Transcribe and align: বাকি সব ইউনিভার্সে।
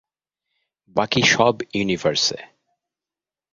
বাকি 0.95 1.21
সব 1.33 1.55
ইউনিভার্সে। 1.73 2.39